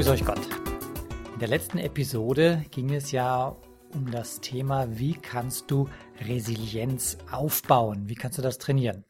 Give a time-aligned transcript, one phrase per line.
[0.00, 0.40] Grüß euch Gott.
[1.34, 3.54] In der letzten Episode ging es ja
[3.92, 5.90] um das Thema, wie kannst du
[6.22, 8.08] Resilienz aufbauen?
[8.08, 9.04] Wie kannst du das trainieren?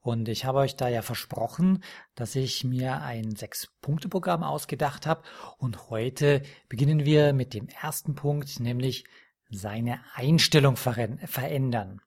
[0.00, 1.84] Und ich habe euch da ja versprochen,
[2.16, 5.22] dass ich mir ein Sechs-Punkte-Programm ausgedacht habe.
[5.58, 9.04] Und heute beginnen wir mit dem ersten Punkt, nämlich
[9.48, 12.00] seine Einstellung verändern.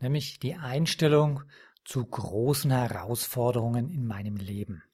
[0.00, 1.42] Nämlich die Einstellung
[1.84, 4.85] zu großen Herausforderungen in meinem Leben.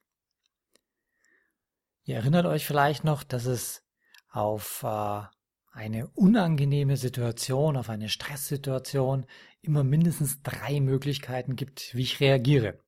[2.04, 3.84] Ihr erinnert euch vielleicht noch, dass es
[4.28, 5.22] auf äh,
[5.70, 9.26] eine unangenehme Situation, auf eine Stresssituation
[9.60, 12.78] immer mindestens drei Möglichkeiten gibt, wie ich reagiere.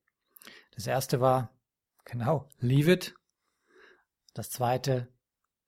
[0.74, 1.50] Das erste war,
[2.04, 3.14] genau, leave it.
[4.34, 5.08] Das zweite,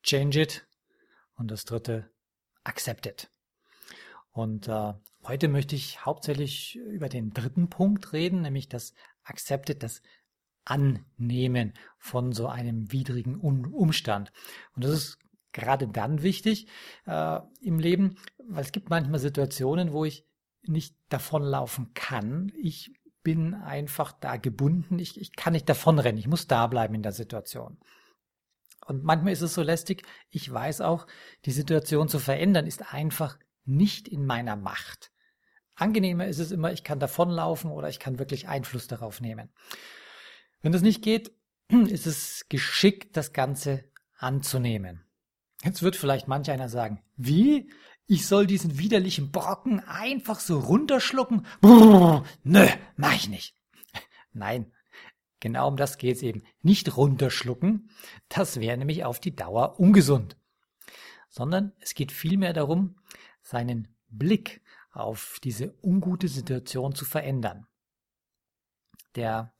[0.03, 0.67] change it.
[1.37, 2.11] Und das dritte,
[2.65, 3.31] accept it.
[4.33, 4.93] Und äh,
[5.25, 10.03] heute möchte ich hauptsächlich über den dritten Punkt reden, nämlich das accept it, das
[10.67, 14.33] Annehmen von so einem widrigen Umstand.
[14.75, 15.19] Und das ist
[15.53, 16.69] gerade dann wichtig
[17.07, 20.27] äh, im Leben, weil es gibt manchmal Situationen, wo ich
[20.63, 22.53] nicht davonlaufen kann.
[22.61, 24.99] Ich bin einfach da gebunden.
[24.99, 26.19] Ich, ich kann nicht davonrennen.
[26.19, 27.79] Ich muss da bleiben in der Situation.
[28.87, 30.05] Und manchmal ist es so lästig.
[30.31, 31.07] Ich weiß auch,
[31.45, 35.11] die Situation zu verändern ist einfach nicht in meiner Macht.
[35.75, 39.51] Angenehmer ist es immer, ich kann davonlaufen oder ich kann wirklich Einfluss darauf nehmen.
[40.67, 41.31] Wenn das nicht geht,
[41.69, 43.85] ist es geschickt, das Ganze
[44.17, 45.07] anzunehmen.
[45.63, 47.71] Jetzt wird vielleicht manch einer sagen, wie?
[48.09, 51.47] Ich soll diesen widerlichen Brocken einfach so runterschlucken?
[51.61, 52.67] Brrr, nö,
[52.97, 53.55] mach ich nicht.
[54.33, 54.73] Nein,
[55.39, 56.43] genau um das geht's eben.
[56.63, 57.89] Nicht runterschlucken,
[58.29, 60.37] das wäre nämlich auf die Dauer ungesund.
[61.29, 62.99] Sondern es geht vielmehr darum,
[63.41, 67.69] seinen Blick auf diese ungute Situation zu verändern.
[69.15, 69.53] Der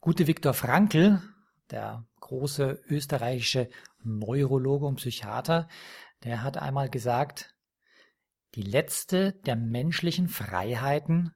[0.00, 1.22] gute Viktor Frankl,
[1.70, 3.68] der große österreichische
[4.02, 5.68] Neurologe und Psychiater,
[6.24, 7.54] der hat einmal gesagt,
[8.54, 11.32] die letzte der menschlichen Freiheiten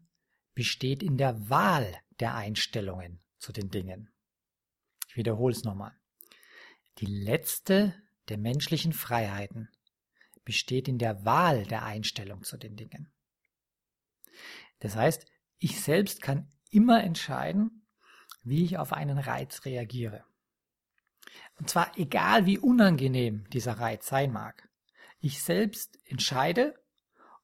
[0.55, 4.11] besteht in der Wahl der Einstellungen zu den Dingen.
[5.09, 5.93] Ich wiederhole es nochmal.
[6.99, 7.95] Die letzte
[8.29, 9.69] der menschlichen Freiheiten
[10.45, 13.13] besteht in der Wahl der Einstellung zu den Dingen.
[14.81, 15.27] Das heißt,
[15.59, 17.84] ich selbst kann immer entscheiden,
[18.44, 20.25] wie ich auf einen Reiz reagiere.
[21.59, 24.69] Und zwar egal wie unangenehm dieser Reiz sein mag.
[25.21, 26.75] Ich selbst entscheide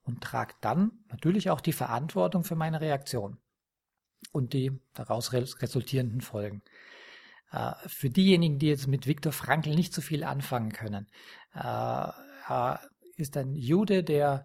[0.02, 3.38] und trage dann natürlich auch die Verantwortung für meine Reaktion
[4.32, 6.62] und die daraus resultierenden Folgen.
[7.52, 11.08] Äh, für diejenigen, die jetzt mit Viktor Frankl nicht so viel anfangen können,
[11.54, 12.08] äh,
[13.16, 14.44] ist ein Jude, der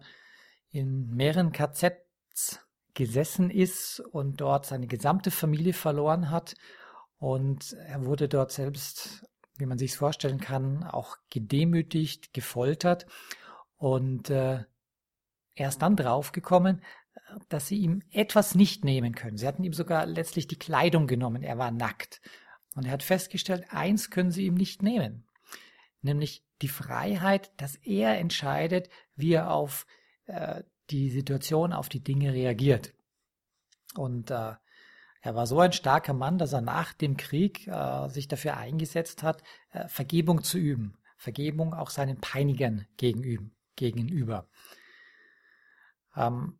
[0.70, 2.60] in mehreren KZs
[2.96, 6.56] gesessen ist und dort seine gesamte Familie verloren hat.
[7.18, 9.24] Und er wurde dort selbst,
[9.56, 13.06] wie man sich vorstellen kann, auch gedemütigt, gefoltert.
[13.76, 14.64] Und äh,
[15.54, 16.82] er ist dann draufgekommen,
[17.48, 19.36] dass sie ihm etwas nicht nehmen können.
[19.36, 21.42] Sie hatten ihm sogar letztlich die Kleidung genommen.
[21.42, 22.20] Er war nackt.
[22.74, 25.26] Und er hat festgestellt, eins können sie ihm nicht nehmen.
[26.00, 29.86] Nämlich die Freiheit, dass er entscheidet, wie er auf
[30.26, 32.92] äh, die Situation auf die Dinge reagiert.
[33.94, 34.54] Und äh,
[35.20, 39.22] er war so ein starker Mann, dass er nach dem Krieg äh, sich dafür eingesetzt
[39.22, 39.42] hat,
[39.72, 40.98] äh, Vergebung zu üben.
[41.16, 44.48] Vergebung auch seinen Peinigern gegenüber.
[46.14, 46.58] Ähm,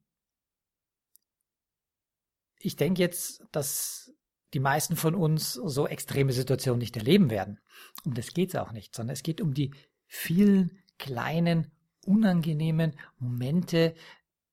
[2.59, 4.13] ich denke jetzt, dass
[4.55, 7.61] die meisten von uns so extreme Situationen nicht erleben werden.
[8.05, 9.73] Um das geht es auch nicht, sondern es geht um die
[10.07, 11.71] vielen kleinen
[12.07, 13.95] unangenehmen Momente,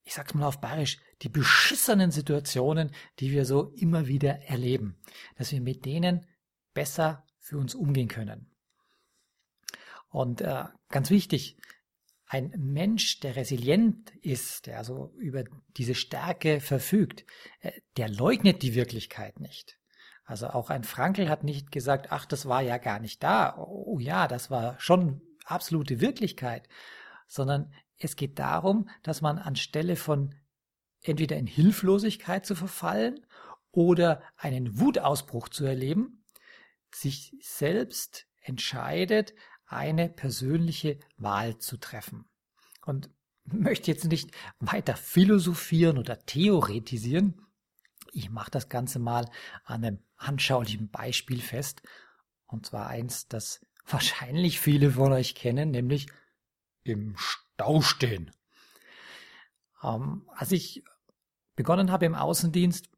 [0.04, 5.00] ich sag's mal auf Bayerisch, die beschissenen Situationen, die wir so immer wieder erleben,
[5.38, 6.28] dass wir mit denen
[6.74, 8.52] besser für uns umgehen können.
[10.10, 11.58] Und äh, ganz wichtig,
[12.28, 15.44] ein Mensch, der resilient ist, der also über
[15.78, 17.26] diese Stärke verfügt,
[17.62, 19.80] äh, der leugnet die Wirklichkeit nicht.
[20.26, 23.58] Also auch ein Frankel hat nicht gesagt, ach, das war ja gar nicht da.
[23.58, 26.68] Oh ja, das war schon absolute Wirklichkeit
[27.34, 30.36] sondern es geht darum, dass man anstelle von
[31.02, 33.26] entweder in Hilflosigkeit zu verfallen
[33.72, 36.24] oder einen Wutausbruch zu erleben,
[36.94, 39.34] sich selbst entscheidet,
[39.66, 42.26] eine persönliche Wahl zu treffen.
[42.86, 43.10] Und
[43.46, 47.46] möchte jetzt nicht weiter philosophieren oder theoretisieren.
[48.12, 49.30] Ich mache das Ganze mal
[49.64, 51.82] an einem anschaulichen Beispiel fest.
[52.46, 56.08] Und zwar eins, das wahrscheinlich viele von euch kennen, nämlich
[56.84, 57.16] im
[57.54, 58.32] Stau stehen.
[59.84, 60.84] Ähm, als ich
[61.56, 62.90] begonnen habe im Außendienst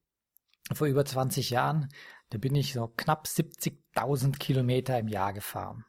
[0.73, 1.89] vor über 20 Jahren,
[2.29, 5.85] da bin ich so knapp 70.000 Kilometer im Jahr gefahren.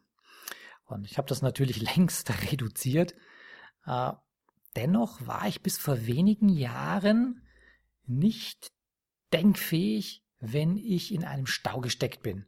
[0.84, 3.14] Und ich habe das natürlich längst reduziert.
[3.84, 4.12] Äh,
[4.74, 7.42] dennoch war ich bis vor wenigen Jahren
[8.04, 8.72] nicht
[9.32, 12.46] denkfähig, wenn ich in einem Stau gesteckt bin.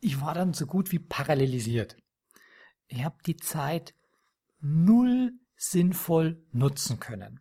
[0.00, 1.96] Ich war dann so gut wie parallelisiert.
[2.86, 3.94] Ich habe die Zeit
[4.60, 7.40] null sinnvoll nutzen können.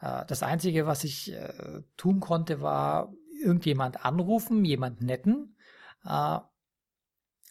[0.00, 3.12] Äh, das Einzige, was ich äh, tun konnte, war
[3.42, 5.56] irgendjemand anrufen, jemand netten.
[6.04, 6.38] Äh,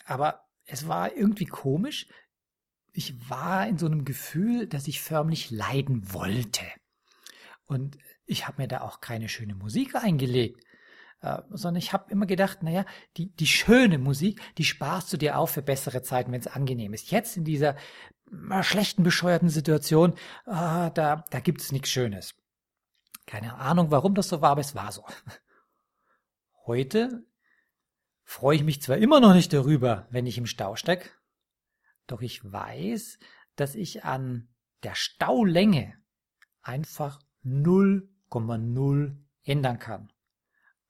[0.06, 2.07] aber es war irgendwie komisch.
[2.94, 6.63] Ich war in so einem Gefühl, dass ich förmlich leiden wollte.
[7.65, 10.63] Und ich habe mir da auch keine schöne Musik eingelegt,
[11.50, 12.86] sondern ich habe immer gedacht, naja,
[13.18, 16.94] die, die schöne Musik, die sparst du dir auf für bessere Zeiten, wenn es angenehm
[16.94, 17.12] ist.
[17.12, 17.75] Jetzt in dieser
[18.62, 20.13] schlechten, bescheuerten Situation,
[20.45, 22.35] äh, da, da gibt es nichts Schönes.
[23.25, 25.03] Keine Ahnung, warum das so war, aber es war so.
[26.65, 27.25] Heute
[28.24, 31.09] freue ich mich zwar immer noch nicht darüber, wenn ich im Stau stecke,
[32.07, 33.19] doch ich weiß,
[33.56, 34.50] dass ich an
[34.83, 35.94] der Staulänge
[36.62, 40.12] einfach 0,0 ändern kann.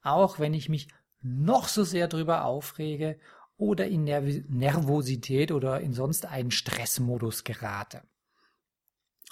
[0.01, 0.89] Auch wenn ich mich
[1.21, 3.19] noch so sehr darüber aufrege
[3.57, 8.03] oder in Nervosität oder in sonst einen Stressmodus gerate.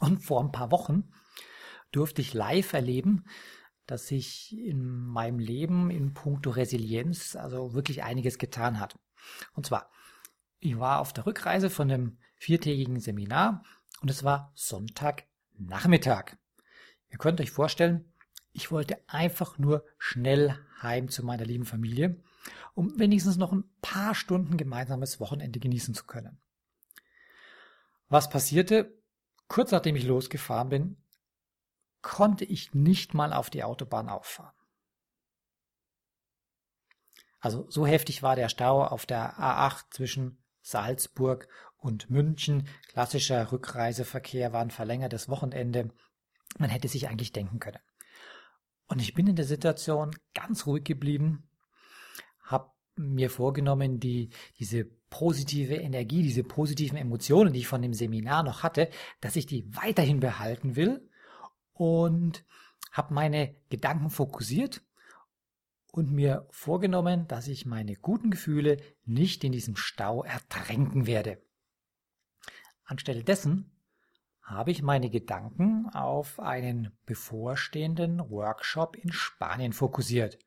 [0.01, 1.11] Und vor ein paar Wochen
[1.91, 3.25] durfte ich live erleben,
[3.85, 8.97] dass sich in meinem Leben in puncto Resilienz also wirklich einiges getan hat.
[9.53, 9.91] Und zwar,
[10.59, 13.63] ich war auf der Rückreise von einem viertägigen Seminar
[14.01, 16.35] und es war Sonntagnachmittag.
[17.09, 18.11] Ihr könnt euch vorstellen,
[18.51, 22.21] ich wollte einfach nur schnell heim zu meiner lieben Familie,
[22.73, 26.39] um wenigstens noch ein paar Stunden gemeinsames Wochenende genießen zu können.
[28.09, 29.01] Was passierte?
[29.47, 30.97] Kurz nachdem ich losgefahren bin,
[32.01, 34.53] konnte ich nicht mal auf die Autobahn auffahren.
[37.39, 42.67] Also so heftig war der Stau auf der A8 zwischen Salzburg und München.
[42.87, 45.91] Klassischer Rückreiseverkehr war ein verlängertes Wochenende.
[46.57, 47.81] Man hätte sich eigentlich denken können.
[48.87, 51.47] Und ich bin in der Situation ganz ruhig geblieben,
[52.45, 58.43] habe mir vorgenommen, die, diese positive Energie, diese positiven Emotionen, die ich von dem Seminar
[58.43, 58.89] noch hatte,
[59.21, 61.09] dass ich die weiterhin behalten will
[61.73, 62.45] und
[62.91, 64.81] habe meine Gedanken fokussiert
[65.91, 71.41] und mir vorgenommen, dass ich meine guten Gefühle nicht in diesem Stau ertränken werde.
[72.83, 73.71] Anstelle dessen
[74.41, 80.37] habe ich meine Gedanken auf einen bevorstehenden Workshop in Spanien fokussiert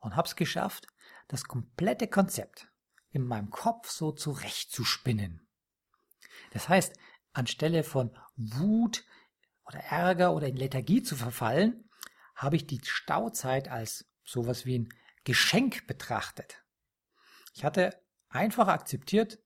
[0.00, 0.86] und habe es geschafft,
[1.28, 2.68] das komplette Konzept
[3.12, 5.46] in meinem Kopf so zurechtzuspinnen.
[6.52, 6.94] Das heißt,
[7.32, 9.04] anstelle von Wut,
[9.70, 11.88] oder Ärger oder in Lethargie zu verfallen,
[12.34, 14.88] habe ich die Stauzeit als sowas wie ein
[15.24, 16.64] Geschenk betrachtet.
[17.54, 17.96] Ich hatte
[18.28, 19.38] einfach akzeptiert,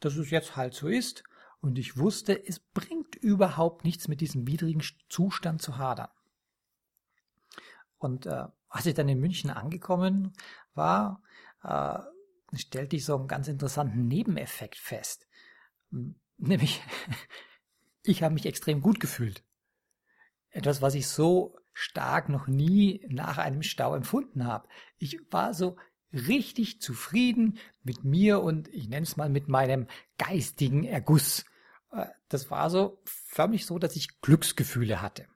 [0.00, 1.24] dass es jetzt halt so ist
[1.60, 6.10] und ich wusste, es bringt überhaupt nichts mit diesem widrigen Zustand zu hadern.
[7.98, 10.32] Und äh, als ich dann in München angekommen
[10.74, 11.22] war,
[11.62, 11.98] äh,
[12.54, 15.26] stellte ich so einen ganz interessanten Nebeneffekt fest.
[16.38, 16.82] Nämlich,
[18.02, 19.44] ich habe mich extrem gut gefühlt
[20.52, 24.68] etwas, was ich so stark noch nie nach einem Stau empfunden habe.
[24.98, 25.76] Ich war so
[26.12, 29.86] richtig zufrieden mit mir und ich nenne es mal mit meinem
[30.18, 31.46] geistigen Erguss.
[31.90, 35.26] Äh, das war so förmlich so, dass ich Glücksgefühle hatte.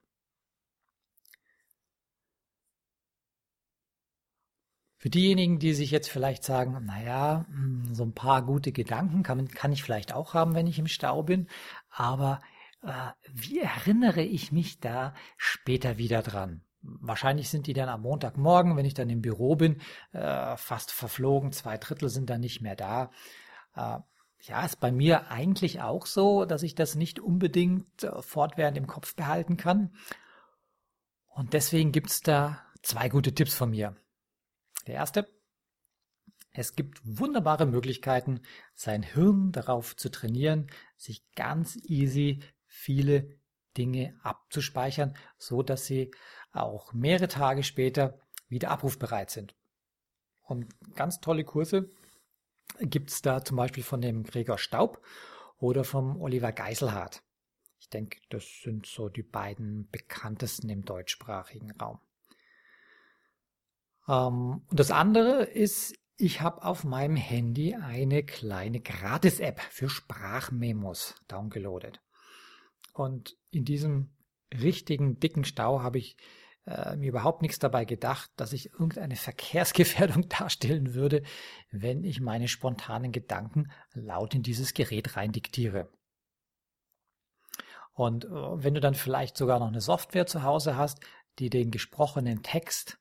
[4.98, 9.48] Für diejenigen, die sich jetzt vielleicht sagen, naja, hm, so ein paar gute Gedanken kann,
[9.48, 11.48] kann ich vielleicht auch haben, wenn ich im Stau bin,
[11.90, 12.40] aber
[12.82, 16.62] äh, wie erinnere ich mich da später wieder dran?
[16.80, 19.80] Wahrscheinlich sind die dann am Montagmorgen, wenn ich dann im Büro bin,
[20.12, 21.52] äh, fast verflogen.
[21.52, 23.10] Zwei Drittel sind dann nicht mehr da.
[23.74, 23.98] Äh,
[24.42, 29.16] ja, ist bei mir eigentlich auch so, dass ich das nicht unbedingt fortwährend im Kopf
[29.16, 29.94] behalten kann.
[31.26, 33.96] Und deswegen gibt's da zwei gute Tipps von mir.
[34.86, 35.28] Der erste,
[36.52, 38.40] es gibt wunderbare Möglichkeiten,
[38.74, 43.38] sein Hirn darauf zu trainieren, sich ganz easy viele
[43.76, 46.10] Dinge abzuspeichern, so dass sie
[46.52, 49.54] auch mehrere Tage später wieder abrufbereit sind.
[50.42, 51.90] Und ganz tolle Kurse
[52.80, 55.04] gibt es da zum Beispiel von dem Gregor Staub
[55.58, 57.22] oder vom Oliver Geiselhardt.
[57.78, 62.00] Ich denke, das sind so die beiden bekanntesten im deutschsprachigen Raum.
[64.08, 71.14] Ähm, und das andere ist, ich habe auf meinem Handy eine kleine Gratis-App für Sprachmemos
[71.28, 72.00] downgeloadet.
[72.94, 74.16] Und in diesem
[74.52, 76.16] richtigen dicken Stau habe ich
[76.66, 81.22] äh, mir überhaupt nichts dabei gedacht, dass ich irgendeine Verkehrsgefährdung darstellen würde,
[81.70, 85.90] wenn ich meine spontanen Gedanken laut in dieses Gerät rein diktiere.
[87.92, 91.00] Und äh, wenn du dann vielleicht sogar noch eine Software zu Hause hast,
[91.38, 92.98] die den gesprochenen Text,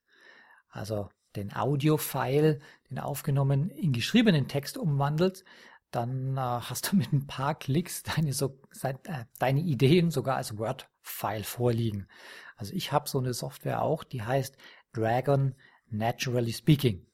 [0.70, 5.44] also den Audio-File, den aufgenommen in geschriebenen Text umwandelt,
[5.90, 8.94] dann äh, hast du mit ein paar Klicks deine, so, äh,
[9.38, 12.08] deine Ideen sogar als Word-File vorliegen.
[12.56, 14.56] Also ich habe so eine Software auch, die heißt
[14.92, 15.54] Dragon
[15.88, 17.06] Naturally Speaking.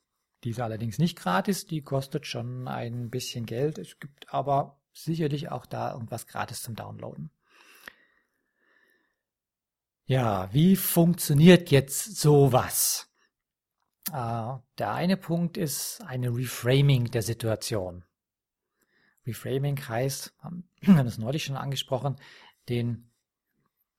[0.45, 3.79] Die ist allerdings nicht gratis, die kostet schon ein bisschen Geld.
[3.79, 7.31] Es gibt aber sicherlich auch da irgendwas gratis zum Downloaden.
[10.07, 13.12] Ja, wie funktioniert jetzt sowas?
[14.11, 18.05] Äh, der eine Punkt ist eine Reframing der Situation.
[19.27, 20.35] Reframing heißt,
[20.81, 22.17] wir haben es neulich schon angesprochen,
[22.69, 23.11] den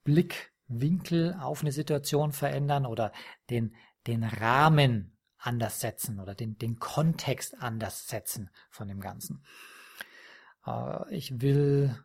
[0.03, 3.11] Blickwinkel auf eine Situation verändern oder
[3.49, 3.75] den,
[4.07, 9.43] den Rahmen anders setzen oder den, den Kontext anders setzen von dem Ganzen.
[10.65, 11.97] Äh, ich will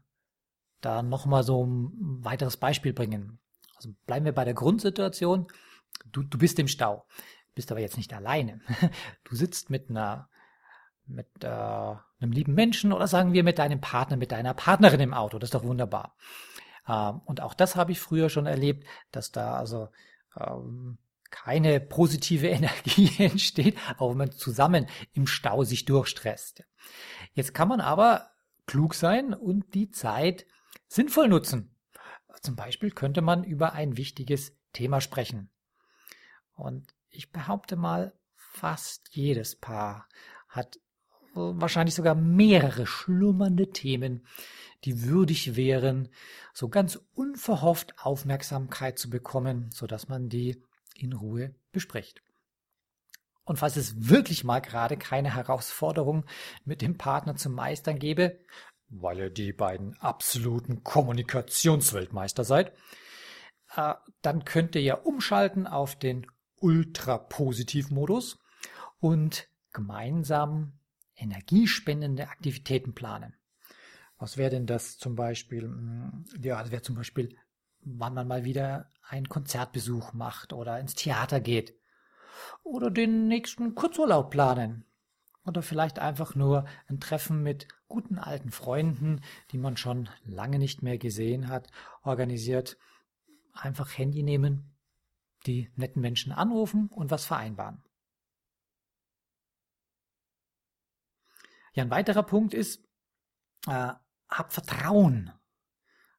[0.81, 3.41] da nochmal so ein weiteres Beispiel bringen.
[3.77, 5.49] Also bleiben wir bei der Grundsituation.
[6.13, 7.07] Du, du bist im Stau,
[7.55, 8.61] bist aber jetzt nicht alleine.
[9.25, 10.29] Du sitzt mit einer
[11.07, 15.15] mit äh, einem lieben Menschen oder sagen wir mit deinem Partner, mit deiner Partnerin im
[15.15, 15.39] Auto.
[15.39, 16.17] Das ist doch wunderbar.
[16.87, 19.89] Ähm, und auch das habe ich früher schon erlebt, dass da also
[20.39, 20.99] ähm,
[21.31, 26.65] keine positive Energie entsteht, auch wenn man zusammen im Stau sich durchstresst.
[27.33, 28.31] Jetzt kann man aber
[28.67, 30.47] klug sein und die Zeit
[30.89, 31.75] sinnvoll nutzen.
[32.43, 35.51] Zum Beispiel könnte man über ein wichtiges Thema sprechen.
[36.55, 40.09] Und ich behaupte mal, fast jedes Paar
[40.49, 40.79] hat
[41.35, 44.27] wahrscheinlich sogar mehrere schlummernde Themen,
[44.85, 46.09] die würdig wären,
[46.53, 50.63] so ganz unverhofft Aufmerksamkeit zu bekommen, so dass man die
[50.95, 52.23] in Ruhe bespricht.
[53.45, 56.27] Und falls es wirklich mal gerade keine Herausforderung
[56.65, 58.39] mit dem Partner zu meistern gäbe,
[58.89, 62.73] weil ihr die beiden absoluten Kommunikationsweltmeister seid,
[63.75, 66.27] äh, dann könnt ihr ja umschalten auf den
[66.61, 68.39] Ultra-Positiv-Modus
[69.01, 70.79] und gemeinsam
[71.17, 73.35] energiespendende Aktivitäten planen.
[74.19, 75.63] Was wäre denn das zum Beispiel?
[75.63, 77.37] Hm, ja, das wäre zum Beispiel,
[77.81, 81.75] wann man mal wieder einen Konzertbesuch macht oder ins Theater geht.
[82.63, 84.85] Oder den nächsten Kurzurlaub planen.
[85.45, 90.83] Oder vielleicht einfach nur ein Treffen mit guten alten Freunden, die man schon lange nicht
[90.83, 91.71] mehr gesehen hat,
[92.03, 92.77] organisiert.
[93.55, 94.75] Einfach Handy nehmen,
[95.49, 97.83] die netten Menschen anrufen und was vereinbaren.
[101.73, 102.85] Ja, ein weiterer Punkt ist,
[103.67, 103.93] äh,
[104.29, 105.33] hab Vertrauen,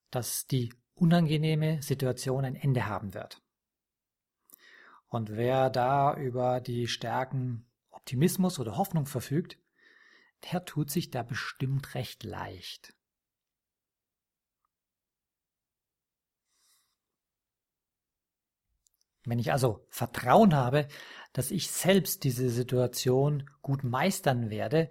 [0.09, 3.41] dass die unangenehme Situation ein Ende haben wird.
[5.07, 9.57] Und wer da über die Stärken Optimismus oder Hoffnung verfügt,
[10.51, 12.95] der tut sich da bestimmt recht leicht.
[19.25, 20.87] Wenn ich also Vertrauen habe,
[21.33, 24.89] dass ich selbst diese Situation gut meistern werde,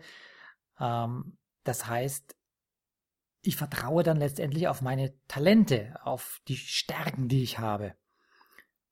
[0.78, 2.36] ähm, das heißt,
[3.42, 7.94] ich vertraue dann letztendlich auf meine Talente, auf die Stärken, die ich habe.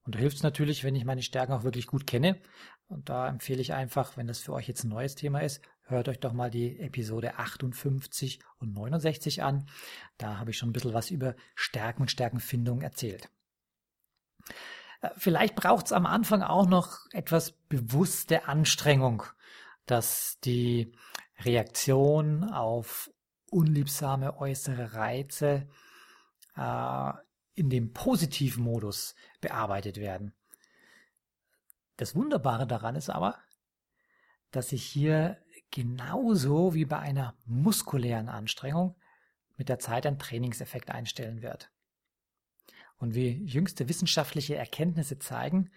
[0.02, 2.40] Und da hilft es natürlich, wenn ich meine Stärken auch wirklich gut kenne.
[2.86, 6.08] Und da empfehle ich einfach, wenn das für euch jetzt ein neues Thema ist, hört
[6.08, 9.68] euch doch mal die Episode 58 und 69 an.
[10.16, 13.28] Da habe ich schon ein bisschen was über Stärken und Stärkenfindung erzählt.
[15.00, 19.22] Äh, vielleicht braucht es am Anfang auch noch etwas bewusste Anstrengung,
[19.86, 20.92] dass die
[21.40, 23.10] Reaktion auf
[23.50, 25.68] unliebsame äußere Reize
[26.56, 27.12] äh,
[27.54, 30.34] in dem positiven Modus bearbeitet werden.
[31.96, 33.38] Das Wunderbare daran ist aber,
[34.50, 35.38] dass sich hier
[35.70, 38.96] genauso wie bei einer muskulären Anstrengung
[39.56, 41.70] mit der Zeit ein Trainingseffekt einstellen wird.
[42.98, 45.70] Und wie jüngste wissenschaftliche Erkenntnisse zeigen,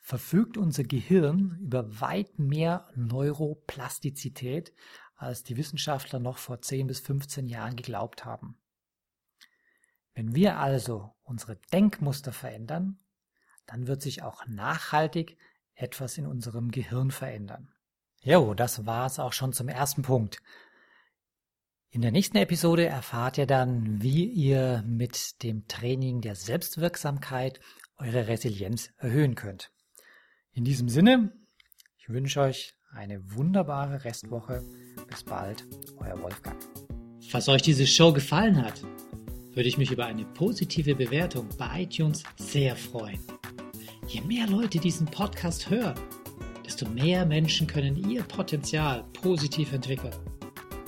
[0.00, 4.72] verfügt unser Gehirn über weit mehr Neuroplastizität,
[5.16, 8.56] als die Wissenschaftler noch vor 10 bis 15 Jahren geglaubt haben.
[10.14, 12.98] Wenn wir also unsere Denkmuster verändern,
[13.66, 15.36] dann wird sich auch nachhaltig
[15.74, 17.72] etwas in unserem Gehirn verändern.
[18.22, 20.42] Jo, das war's auch schon zum ersten Punkt.
[21.90, 27.60] In der nächsten Episode erfahrt ihr dann, wie ihr mit dem Training der Selbstwirksamkeit
[27.96, 29.70] eure Resilienz erhöhen könnt.
[30.52, 31.32] In diesem Sinne,
[31.96, 34.62] ich wünsche euch eine wunderbare Restwoche.
[35.08, 35.64] Bis bald,
[35.98, 36.56] euer Wolfgang.
[37.28, 38.82] Falls euch diese Show gefallen hat,
[39.52, 43.20] würde ich mich über eine positive Bewertung bei iTunes sehr freuen.
[44.06, 45.98] Je mehr Leute diesen Podcast hören,
[46.64, 50.14] desto mehr Menschen können ihr Potenzial positiv entwickeln.